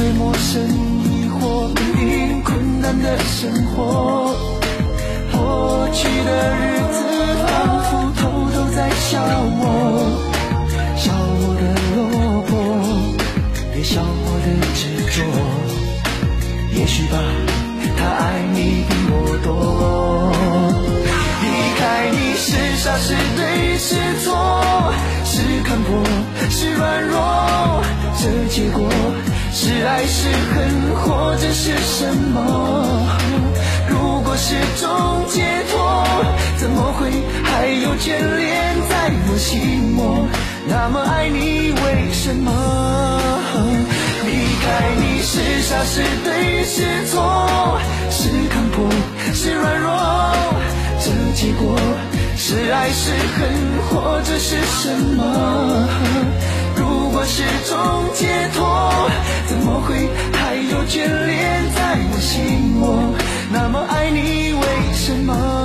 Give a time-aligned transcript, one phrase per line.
[0.00, 4.34] 对陌生疑惑，面临困难的生活。
[5.30, 6.96] 过去的日子
[7.46, 9.20] 仿佛偷偷在笑
[9.60, 9.62] 我，
[10.96, 12.00] 笑我的落
[12.48, 12.56] 魄，
[13.76, 14.80] 也笑我的执
[15.12, 15.20] 着。
[16.72, 17.18] 也许吧，
[17.98, 19.12] 他爱你比我
[19.44, 20.32] 多。
[21.42, 21.44] 离
[21.78, 22.48] 开你是
[22.82, 23.88] 傻是对是
[24.24, 24.32] 错，
[25.26, 26.02] 是看破
[26.48, 27.82] 是软弱，
[28.18, 28.88] 这结果
[29.52, 33.06] 是爱是恨，或者是什么？
[33.88, 36.06] 如果是种解脱，
[36.56, 37.10] 怎么会
[37.42, 40.28] 还有眷恋在我心窝？
[40.68, 42.50] 那么爱你为什么？
[44.24, 44.30] 离
[44.62, 44.64] 开
[44.96, 47.80] 你是傻是对是错，
[48.10, 48.88] 是看破
[49.34, 49.90] 是软弱，
[51.00, 51.76] 这结果
[52.36, 53.50] 是爱是恨，
[53.88, 55.88] 或者是什么？
[57.20, 58.64] 我是种解脱，
[59.46, 63.14] 怎么会还有眷恋在我心窝？
[63.52, 65.59] 那么爱你为什么？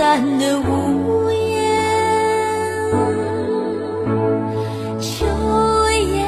[0.00, 1.76] 淡的无言，
[4.98, 5.26] 秋
[5.92, 6.24] 夜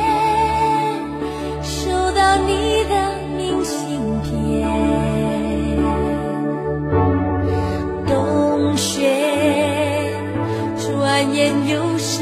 [1.62, 2.94] 收到你的
[3.38, 4.30] 明信片。
[8.06, 9.08] 冬雪，
[10.76, 12.21] 转眼又是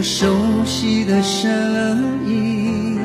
[0.00, 1.46] 我熟悉的身
[2.26, 2.96] 影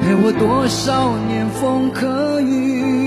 [0.00, 3.05] 陪我多少年风和雨。